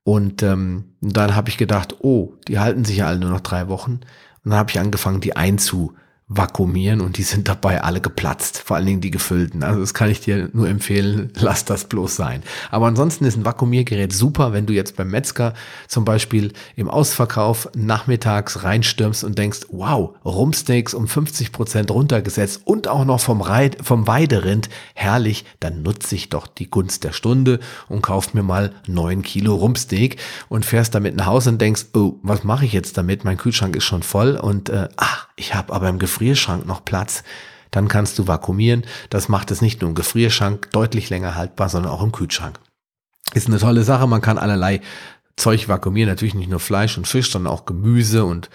[0.03, 3.67] Und ähm, dann habe ich gedacht, oh, die halten sich ja alle nur noch drei
[3.67, 3.99] Wochen.
[4.43, 5.93] Und dann habe ich angefangen, die einzu
[6.29, 9.63] vakuumieren und die sind dabei alle geplatzt, vor allen Dingen die gefüllten.
[9.63, 12.43] Also das kann ich dir nur empfehlen, lass das bloß sein.
[12.69, 15.53] Aber ansonsten ist ein Vakuumiergerät super, wenn du jetzt beim Metzger
[15.87, 22.89] zum Beispiel im Ausverkauf nachmittags reinstürmst und denkst, wow, Rumpsteaks um 50 Prozent runtergesetzt und
[22.89, 27.61] auch noch vom, Reit, vom Weiderind, herrlich, dann nutze ich doch die Gunst der Stunde
[27.87, 30.17] und kauf mir mal neun Kilo Rumpsteak
[30.49, 33.23] und fährst damit nach Hause und denkst, oh, was mache ich jetzt damit?
[33.23, 37.23] Mein Kühlschrank ist schon voll und äh, ach, ich habe aber im Gefrierschrank noch Platz,
[37.69, 38.85] dann kannst du vakuumieren.
[39.11, 42.59] Das macht es nicht nur im Gefrierschrank deutlich länger haltbar, sondern auch im Kühlschrank.
[43.35, 44.07] Ist eine tolle Sache.
[44.07, 44.81] Man kann allerlei
[45.37, 48.49] Zeug vakuumieren, natürlich nicht nur Fleisch und Fisch, sondern auch Gemüse und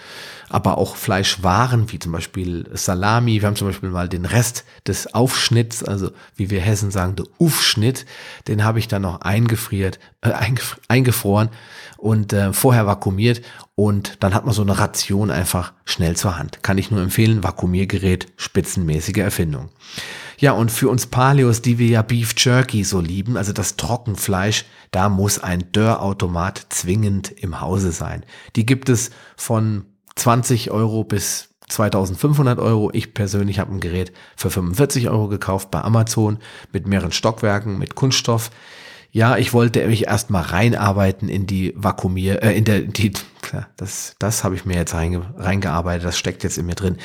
[0.49, 3.41] aber auch Fleischwaren, wie zum Beispiel Salami.
[3.41, 7.27] Wir haben zum Beispiel mal den Rest des Aufschnitts, also wie wir Hessen sagen, der
[7.39, 8.05] Aufschnitt,
[8.49, 10.33] den habe ich dann noch eingefriert, äh,
[10.89, 11.49] eingefroren
[11.97, 13.43] und äh, vorher vakuumiert
[13.77, 16.63] und dann hat man so eine Ration einfach schnell zur Hand.
[16.63, 19.71] Kann ich nur empfehlen, Vakuumiergerät, spitzenmäßige Erfindung.
[20.43, 24.65] Ja, und für uns Paleos, die wir ja Beef Jerky so lieben, also das Trockenfleisch,
[24.91, 28.25] da muss ein Dörrautomat zwingend im Hause sein.
[28.57, 29.85] Die gibt es von
[30.17, 32.91] 20 Euro bis 2500 Euro.
[32.93, 36.39] Ich persönlich habe ein Gerät für 45 Euro gekauft bei Amazon
[36.73, 38.51] mit mehreren Stockwerken, mit Kunststoff
[39.15, 43.13] ja, ich wollte mich erstmal reinarbeiten in die Vakuumier, äh, in der, die,
[43.77, 46.97] das, das habe ich mir jetzt reinge, reingearbeitet, das steckt jetzt in mir drin,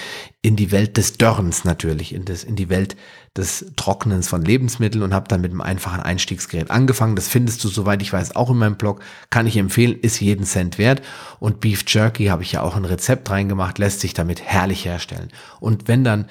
[0.42, 2.96] in die Welt des Dörrens natürlich, in, das, in die Welt
[3.36, 7.18] des Trocknens von Lebensmitteln und habe dann mit einem einfachen Einstiegsgerät angefangen.
[7.18, 9.02] Das findest du, soweit ich weiß, auch in meinem Blog.
[9.30, 11.02] Kann ich empfehlen, ist jeden Cent wert.
[11.40, 15.30] Und Beef Jerky habe ich ja auch ein Rezept reingemacht, lässt sich damit herrlich herstellen.
[15.60, 16.28] Und wenn dann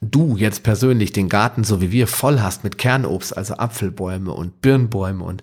[0.00, 4.60] du jetzt persönlich den Garten, so wie wir, voll hast mit Kernobst, also Apfelbäume und
[4.60, 5.42] Birnbäume und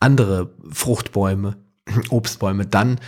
[0.00, 1.56] andere Fruchtbäume,
[2.10, 2.98] Obstbäume, dann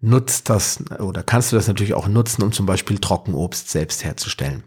[0.00, 4.64] nutzt das oder kannst du das natürlich auch nutzen, um zum Beispiel Trockenobst selbst herzustellen.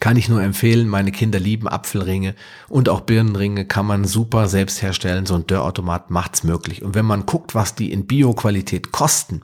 [0.00, 2.34] Kann ich nur empfehlen, meine Kinder lieben Apfelringe
[2.68, 5.24] und auch Birnenringe kann man super selbst herstellen.
[5.24, 6.82] So ein Dörrautomat macht's möglich.
[6.82, 9.42] Und wenn man guckt, was die in Bioqualität kosten,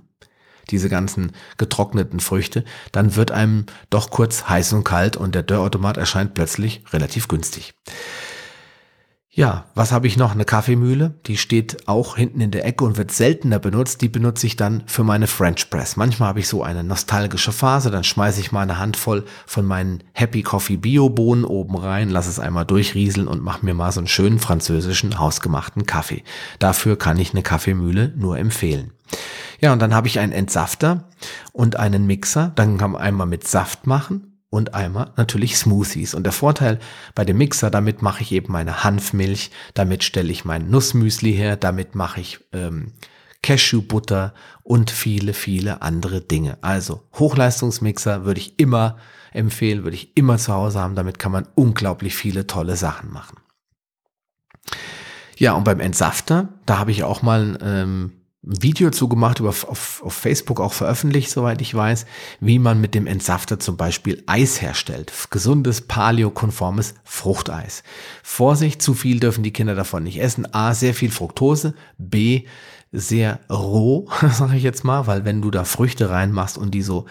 [0.71, 5.97] diese ganzen getrockneten Früchte, dann wird einem doch kurz heiß und kalt und der Dörrautomat
[5.97, 7.75] erscheint plötzlich relativ günstig.
[9.37, 10.31] Ja, was habe ich noch?
[10.31, 14.01] Eine Kaffeemühle, die steht auch hinten in der Ecke und wird seltener benutzt.
[14.01, 15.97] Die benutze ich dann für meine French Press.
[15.97, 20.05] Manchmal habe ich so eine nostalgische Phase, dann schmeiße ich mal eine Handvoll von meinen
[20.13, 23.99] Happy Coffee Bio Bohnen oben rein, lasse es einmal durchrieseln und mache mir mal so
[23.99, 26.23] einen schönen französischen hausgemachten Kaffee.
[26.61, 28.93] Dafür kann ich eine Kaffeemühle nur empfehlen.
[29.61, 31.09] Ja, und dann habe ich einen Entsafter
[31.53, 32.53] und einen Mixer.
[32.55, 36.15] Dann kann man einmal mit Saft machen und einmal natürlich Smoothies.
[36.15, 36.79] Und der Vorteil
[37.17, 41.57] bei dem Mixer, damit mache ich eben meine Hanfmilch, damit stelle ich mein Nussmüsli her,
[41.57, 42.93] damit mache ich ähm,
[43.43, 46.57] Cashewbutter und viele, viele andere Dinge.
[46.61, 48.97] Also Hochleistungsmixer würde ich immer
[49.33, 50.95] empfehlen, würde ich immer zu Hause haben.
[50.95, 53.39] Damit kann man unglaublich viele tolle Sachen machen.
[55.37, 58.13] Ja, und beim Entsafter, da habe ich auch mal ähm,
[58.47, 62.05] Video zugemacht, über, auf, auf Facebook auch veröffentlicht, soweit ich weiß,
[62.41, 65.13] wie man mit dem Entsafter zum Beispiel Eis herstellt.
[65.31, 67.83] Gesundes, paleokonformes Fruchteis.
[68.23, 70.53] Vorsicht, zu viel dürfen die Kinder davon nicht essen.
[70.53, 71.75] A, sehr viel Fructose.
[71.97, 72.45] B,
[72.93, 77.07] sehr roh, sage ich jetzt mal, weil wenn du da Früchte reinmachst und die so,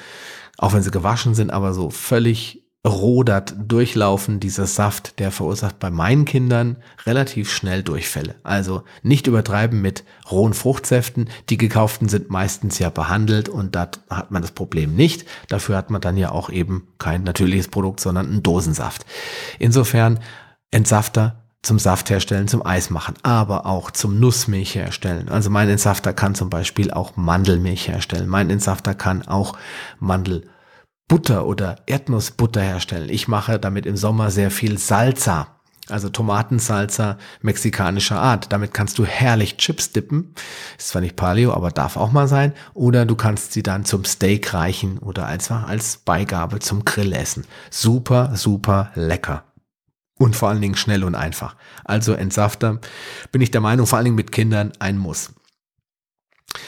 [0.57, 5.89] auch wenn sie gewaschen sind, aber so völlig rodert durchlaufen, dieser Saft, der verursacht bei
[5.89, 8.35] meinen Kindern relativ schnell Durchfälle.
[8.43, 11.29] Also nicht übertreiben mit rohen Fruchtsäften.
[11.49, 15.25] Die gekauften sind meistens ja behandelt und da hat man das Problem nicht.
[15.47, 19.05] Dafür hat man dann ja auch eben kein natürliches Produkt, sondern einen Dosensaft.
[19.59, 20.19] Insofern
[20.71, 25.29] Entsafter zum Saft herstellen, zum Eis machen, aber auch zum Nussmilch herstellen.
[25.29, 28.27] Also mein Entsafter kann zum Beispiel auch Mandelmilch herstellen.
[28.27, 29.57] Mein Entsafter kann auch
[29.99, 30.49] Mandel
[31.07, 33.09] Butter oder Erdnussbutter herstellen.
[33.09, 35.47] Ich mache damit im Sommer sehr viel Salsa,
[35.89, 38.51] also Tomatensalsa mexikanischer Art.
[38.51, 40.33] Damit kannst du herrlich Chips dippen.
[40.77, 42.53] Ist zwar nicht Paleo, aber darf auch mal sein.
[42.73, 47.45] Oder du kannst sie dann zum Steak reichen oder einfach als Beigabe zum Grill essen.
[47.69, 49.43] Super, super lecker.
[50.17, 51.55] Und vor allen Dingen schnell und einfach.
[51.83, 52.79] Also Entsafter
[53.31, 55.31] bin ich der Meinung, vor allen Dingen mit Kindern ein Muss.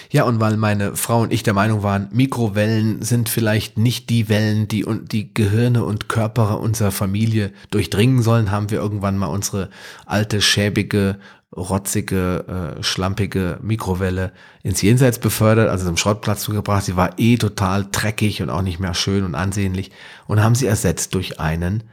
[0.09, 4.29] Ja, und weil meine Frau und ich der Meinung waren, Mikrowellen sind vielleicht nicht die
[4.29, 9.69] Wellen, die die Gehirne und Körper unserer Familie durchdringen sollen, haben wir irgendwann mal unsere
[10.05, 11.17] alte, schäbige,
[11.55, 14.31] rotzige, äh, schlampige Mikrowelle
[14.63, 16.85] ins Jenseits befördert, also zum Schrottplatz zugebracht.
[16.85, 19.91] Sie war eh total dreckig und auch nicht mehr schön und ansehnlich
[20.27, 21.83] und haben sie ersetzt durch einen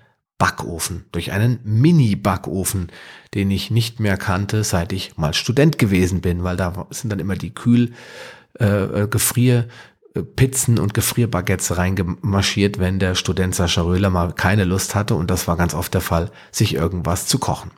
[0.42, 2.88] Backofen, durch einen Mini-Backofen,
[3.32, 7.20] den ich nicht mehr kannte, seit ich mal Student gewesen bin, weil da sind dann
[7.20, 7.92] immer die Kühl,
[8.58, 9.68] äh, äh Gefrier,
[10.16, 15.30] äh, Pizzen und Gefrierbaguettes reingemarschiert, wenn der Student Sascha Röhler mal keine Lust hatte und
[15.30, 17.70] das war ganz oft der Fall, sich irgendwas zu kochen.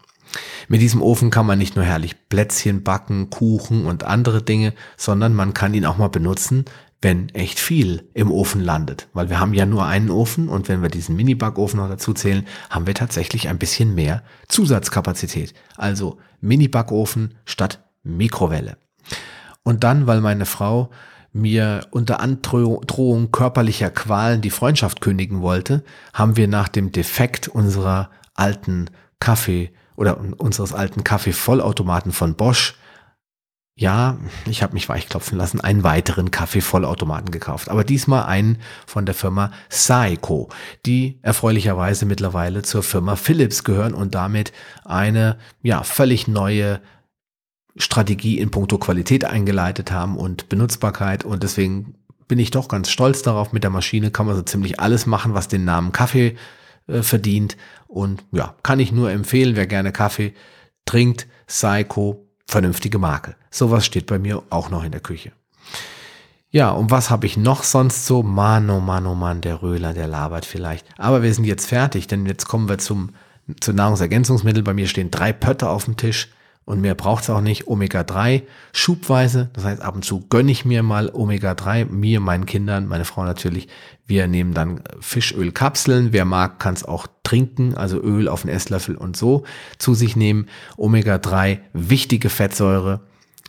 [0.66, 5.34] Mit diesem Ofen kann man nicht nur herrlich Plätzchen backen, Kuchen und andere Dinge, sondern
[5.34, 6.64] man kann ihn auch mal benutzen,
[7.02, 9.08] wenn echt viel im Ofen landet.
[9.12, 12.46] Weil wir haben ja nur einen Ofen und wenn wir diesen Mini-Backofen noch dazu zählen,
[12.70, 15.54] haben wir tatsächlich ein bisschen mehr Zusatzkapazität.
[15.76, 18.76] Also Mini-Backofen statt Mikrowelle.
[19.62, 20.90] Und dann, weil meine Frau
[21.32, 28.10] mir unter Androhung körperlicher Qualen die Freundschaft kündigen wollte, haben wir nach dem Defekt unserer
[28.34, 28.88] alten
[29.20, 32.76] Kaffee oder unseres alten Kaffeevollautomaten von Bosch
[33.76, 37.68] ja, ich habe mich weichklopfen lassen, einen weiteren Kaffeevollautomaten gekauft.
[37.68, 40.48] Aber diesmal einen von der Firma Saeco,
[40.86, 44.52] die erfreulicherweise mittlerweile zur Firma Philips gehören und damit
[44.84, 46.80] eine ja völlig neue
[47.76, 51.24] Strategie in puncto Qualität eingeleitet haben und Benutzbarkeit.
[51.24, 51.96] Und deswegen
[52.28, 53.52] bin ich doch ganz stolz darauf.
[53.52, 56.36] Mit der Maschine kann man so ziemlich alles machen, was den Namen Kaffee
[56.86, 57.56] äh, verdient.
[57.88, 60.32] Und ja, kann ich nur empfehlen, wer gerne Kaffee
[60.84, 63.36] trinkt, Saeco vernünftige Marke.
[63.50, 65.32] Sowas steht bei mir auch noch in der Küche.
[66.50, 68.22] Ja, und was habe ich noch sonst so?
[68.22, 70.86] Mann, oh Mann, oh Mann, der Röhler, der labert vielleicht.
[70.96, 73.10] Aber wir sind jetzt fertig, denn jetzt kommen wir zum,
[73.60, 74.62] zu Nahrungsergänzungsmittel.
[74.62, 76.28] Bei mir stehen drei Pötte auf dem Tisch
[76.64, 77.66] und mehr braucht es auch nicht.
[77.68, 82.86] Omega-3 schubweise, das heißt ab und zu gönne ich mir mal Omega-3, mir, meinen Kindern,
[82.86, 83.68] meine Frau natürlich.
[84.06, 88.96] Wir nehmen dann Fischölkapseln, wer mag, kann es auch trinken, also Öl auf einen Esslöffel
[88.96, 89.44] und so
[89.78, 90.46] zu sich nehmen.
[90.76, 93.00] Omega-3, wichtige Fettsäure.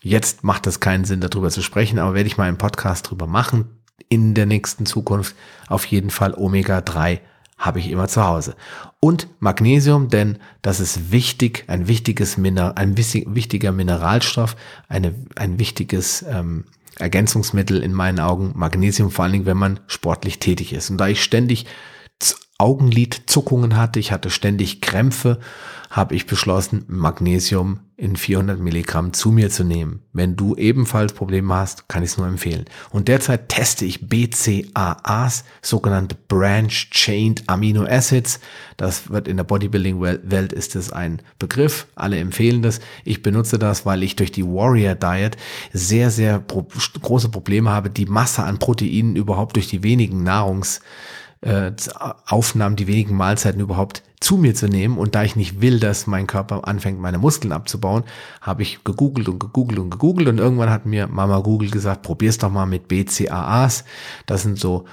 [0.01, 3.27] Jetzt macht es keinen Sinn, darüber zu sprechen, aber werde ich mal einen Podcast drüber
[3.27, 3.65] machen
[4.09, 5.35] in der nächsten Zukunft.
[5.67, 7.19] Auf jeden Fall Omega-3
[7.57, 8.55] habe ich immer zu Hause.
[8.99, 14.55] Und Magnesium, denn das ist wichtig, ein wichtiges Miner, ein wichtiger Mineralstoff,
[14.87, 16.65] eine, ein wichtiges ähm,
[16.97, 18.51] Ergänzungsmittel in meinen Augen.
[18.55, 20.89] Magnesium vor allen Dingen, wenn man sportlich tätig ist.
[20.89, 21.65] Und da ich ständig
[22.57, 25.39] Augenlidzuckungen hatte, ich hatte ständig Krämpfe,
[25.89, 30.01] habe ich beschlossen, Magnesium in 400 Milligramm zu mir zu nehmen.
[30.11, 32.65] Wenn du ebenfalls Probleme hast, kann ich es nur empfehlen.
[32.91, 38.39] Und derzeit teste ich BCAAs, sogenannte Branch Chained Amino Acids.
[38.75, 41.87] Das wird in der Bodybuilding-Welt ist es ein Begriff.
[41.95, 42.79] Alle empfehlen das.
[43.05, 45.37] Ich benutze das, weil ich durch die Warrior Diet
[45.71, 46.67] sehr, sehr pro
[47.01, 50.81] große Probleme habe, die Masse an Proteinen überhaupt durch die wenigen Nahrungs
[51.41, 51.71] äh,
[52.25, 54.97] Aufnahmen, die wenigen Mahlzeiten überhaupt zu mir zu nehmen.
[54.97, 58.03] Und da ich nicht will, dass mein Körper anfängt, meine Muskeln abzubauen,
[58.41, 60.27] habe ich gegoogelt und gegoogelt und gegoogelt.
[60.27, 63.85] Und irgendwann hat mir Mama Google gesagt, probier's doch mal mit BCAAs.
[64.25, 64.85] Das sind so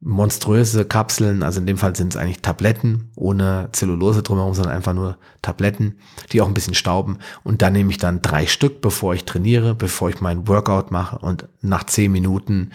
[0.00, 4.92] monströse Kapseln, also in dem Fall sind es eigentlich Tabletten ohne Zellulose drumherum, sondern einfach
[4.92, 5.98] nur Tabletten,
[6.30, 7.18] die auch ein bisschen stauben.
[7.42, 11.18] Und dann nehme ich dann drei Stück, bevor ich trainiere, bevor ich meinen Workout mache.
[11.18, 12.70] Und nach zehn Minuten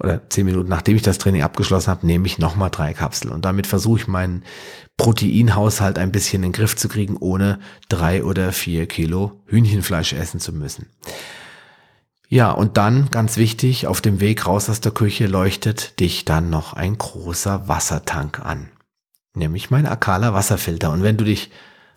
[0.00, 3.32] oder zehn Minuten nachdem ich das Training abgeschlossen habe, nehme ich nochmal drei Kapseln.
[3.32, 4.44] Und damit versuche ich meinen
[4.96, 7.58] Proteinhaushalt ein bisschen in den Griff zu kriegen, ohne
[7.88, 10.86] drei oder vier Kilo Hühnchenfleisch essen zu müssen.
[12.28, 16.50] Ja, und dann, ganz wichtig, auf dem Weg raus aus der Küche leuchtet dich dann
[16.50, 18.68] noch ein großer Wassertank an.
[19.34, 20.90] Nämlich mein Akala Wasserfilter.
[20.90, 21.50] Und wenn du dich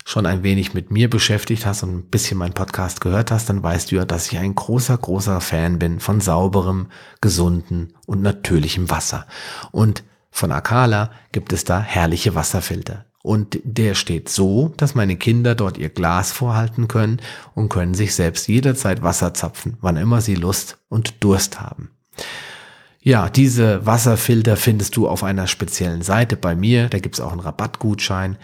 [0.04, 3.62] schon ein wenig mit mir beschäftigt hast und ein bisschen meinen Podcast gehört hast, dann
[3.62, 6.88] weißt du ja, dass ich ein großer, großer Fan bin von sauberem,
[7.20, 9.26] gesunden und natürlichem Wasser.
[9.70, 13.04] Und von Akala gibt es da herrliche Wasserfilter.
[13.22, 17.20] Und der steht so, dass meine Kinder dort ihr Glas vorhalten können
[17.54, 21.90] und können sich selbst jederzeit Wasser zapfen, wann immer sie Lust und Durst haben.
[23.00, 26.88] Ja, diese Wasserfilter findest du auf einer speziellen Seite bei mir.
[26.88, 28.38] Da gibt's auch einen Rabattgutschein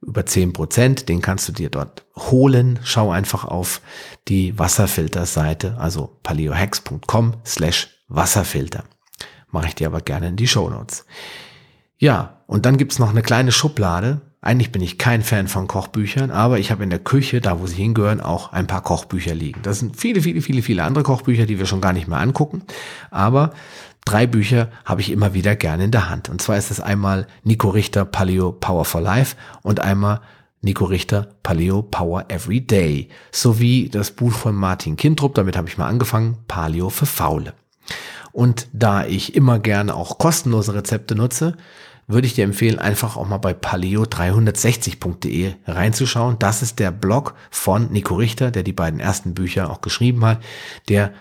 [0.00, 1.08] über zehn Prozent.
[1.08, 2.78] Den kannst du dir dort holen.
[2.82, 3.80] Schau einfach auf
[4.28, 8.84] die Wasserfilterseite, also paleohex.com slash Wasserfilter.
[9.50, 11.04] Mache ich dir aber gerne in die Show Notes.
[11.98, 14.20] Ja, und dann gibt's noch eine kleine Schublade.
[14.40, 17.66] Eigentlich bin ich kein Fan von Kochbüchern, aber ich habe in der Küche, da wo
[17.66, 19.60] sie hingehören, auch ein paar Kochbücher liegen.
[19.62, 22.62] Das sind viele, viele, viele, viele andere Kochbücher, die wir schon gar nicht mehr angucken.
[23.10, 23.50] Aber
[24.08, 26.28] drei Bücher habe ich immer wieder gerne in der Hand.
[26.28, 30.20] Und zwar ist es einmal Nico Richter Paleo Power for Life und einmal
[30.62, 35.78] Nico Richter, Paleo Power Every Day, sowie das Buch von Martin Kindrup, damit habe ich
[35.78, 37.54] mal angefangen, Paleo für Faule.
[38.32, 41.56] Und da ich immer gerne auch kostenlose Rezepte nutze,
[42.06, 46.38] würde ich dir empfehlen, einfach auch mal bei paleo360.de reinzuschauen.
[46.38, 50.42] Das ist der Blog von Nico Richter, der die beiden ersten Bücher auch geschrieben hat.
[50.88, 51.12] Der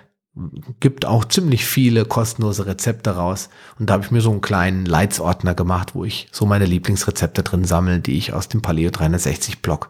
[0.80, 3.50] gibt auch ziemlich viele kostenlose Rezepte raus.
[3.80, 7.44] Und da habe ich mir so einen kleinen Leitsordner gemacht, wo ich so meine Lieblingsrezepte
[7.44, 9.90] drin sammle, die ich aus dem Paleo 360 Blog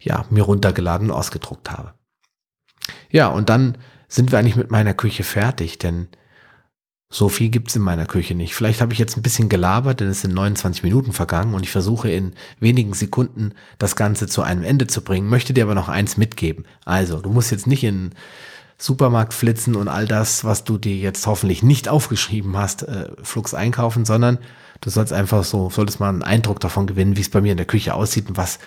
[0.00, 1.94] ja, mir runtergeladen und ausgedruckt habe.
[3.10, 6.08] Ja, und dann sind wir eigentlich mit meiner Küche fertig, denn
[7.12, 8.54] so viel gibt's in meiner Küche nicht.
[8.54, 11.70] Vielleicht habe ich jetzt ein bisschen gelabert, denn es sind 29 Minuten vergangen und ich
[11.70, 15.88] versuche in wenigen Sekunden das Ganze zu einem Ende zu bringen, möchte dir aber noch
[15.88, 16.66] eins mitgeben.
[16.84, 18.12] Also, du musst jetzt nicht in
[18.80, 23.54] Supermarkt flitzen und all das, was du dir jetzt hoffentlich nicht aufgeschrieben hast, äh, flugs
[23.54, 24.38] einkaufen, sondern
[24.80, 27.58] du sollst einfach so, solltest mal einen Eindruck davon gewinnen, wie es bei mir in
[27.58, 28.58] der Küche aussieht und was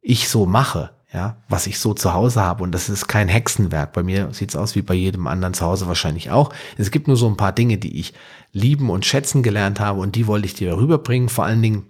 [0.00, 2.62] ich so mache ja, was ich so zu Hause habe.
[2.62, 3.92] Und das ist kein Hexenwerk.
[3.92, 6.52] Bei mir sieht es aus wie bei jedem anderen zu Hause wahrscheinlich auch.
[6.76, 8.12] Es gibt nur so ein paar Dinge, die ich
[8.52, 11.28] lieben und schätzen gelernt habe und die wollte ich dir rüberbringen.
[11.28, 11.86] Vor allen Dingen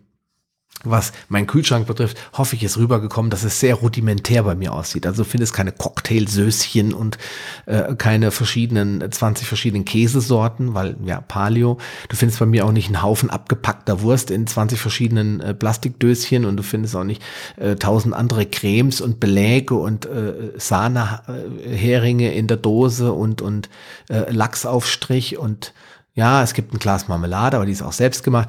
[0.85, 5.07] was mein Kühlschrank betrifft, hoffe ich, ist rübergekommen, dass es sehr rudimentär bei mir aussieht.
[5.07, 7.19] Also findest keine Cocktailsößchen und
[7.67, 11.79] äh, keine verschiedenen, 20 verschiedenen Käsesorten, weil ja, Paleo.
[12.09, 16.45] Du findest bei mir auch nicht einen Haufen abgepackter Wurst in 20 verschiedenen äh, Plastikdöschen
[16.45, 17.23] und du findest auch nicht
[17.57, 23.69] äh, tausend andere Cremes und Beläge und äh, Sahneheringe in der Dose und, und
[24.09, 25.73] äh, Lachsaufstrich und
[26.15, 28.49] ja, es gibt ein Glas Marmelade, aber die ist auch selbst gemacht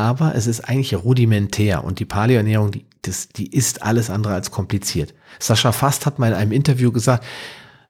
[0.00, 4.50] aber es ist eigentlich rudimentär und die Paleoernährung, die, das, die ist alles andere als
[4.50, 5.14] kompliziert.
[5.38, 7.24] Sascha Fast hat mal in einem Interview gesagt,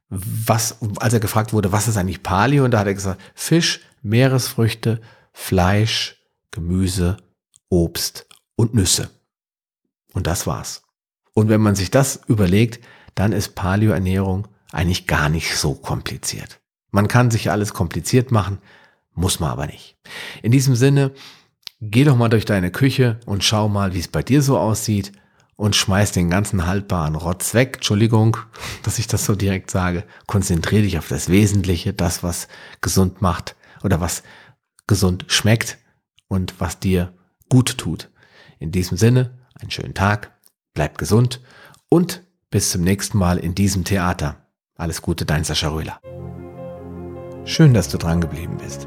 [0.09, 3.81] was, als er gefragt wurde, was ist eigentlich Paleo, und da hat er gesagt, Fisch,
[4.03, 5.01] Meeresfrüchte,
[5.33, 6.17] Fleisch,
[6.51, 7.17] Gemüse,
[7.69, 9.11] Obst und Nüsse.
[10.13, 10.83] Und das war's.
[11.33, 16.61] Und wenn man sich das überlegt, dann ist Paleoernährung eigentlich gar nicht so kompliziert.
[16.91, 18.59] Man kann sich alles kompliziert machen,
[19.15, 19.97] muss man aber nicht.
[20.43, 21.13] In diesem Sinne,
[21.83, 25.13] Geh doch mal durch deine Küche und schau mal, wie es bei dir so aussieht
[25.57, 27.77] und schmeiß den ganzen haltbaren Rotz weg.
[27.77, 28.37] Entschuldigung,
[28.83, 30.05] dass ich das so direkt sage.
[30.27, 32.49] Konzentriere dich auf das Wesentliche, das, was
[32.83, 34.23] gesund macht oder was
[34.87, 35.79] gesund schmeckt
[36.29, 37.15] und was dir
[37.49, 38.11] gut tut.
[38.59, 40.33] In diesem Sinne, einen schönen Tag,
[40.75, 41.41] bleib gesund
[41.89, 44.37] und bis zum nächsten Mal in diesem Theater.
[44.77, 45.99] Alles Gute, dein Sascha Röhler.
[47.47, 48.87] Schön, dass du dran geblieben bist.